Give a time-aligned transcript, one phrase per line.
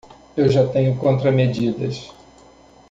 [0.35, 2.11] Eu já tenho contramedidas